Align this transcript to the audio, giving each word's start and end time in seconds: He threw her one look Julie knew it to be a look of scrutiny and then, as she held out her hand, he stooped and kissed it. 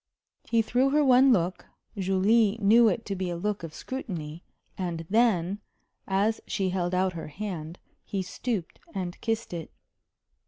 He 0.49 0.63
threw 0.63 0.89
her 0.89 1.05
one 1.05 1.31
look 1.31 1.67
Julie 1.95 2.57
knew 2.59 2.87
it 2.87 3.05
to 3.05 3.15
be 3.15 3.29
a 3.29 3.35
look 3.37 3.61
of 3.61 3.71
scrutiny 3.71 4.43
and 4.75 5.05
then, 5.11 5.59
as 6.07 6.41
she 6.47 6.69
held 6.69 6.95
out 6.95 7.13
her 7.13 7.27
hand, 7.27 7.77
he 8.03 8.23
stooped 8.23 8.79
and 8.95 9.21
kissed 9.21 9.53
it. 9.53 9.69